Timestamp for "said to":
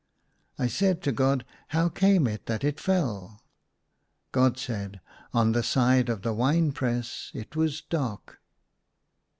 0.65-1.11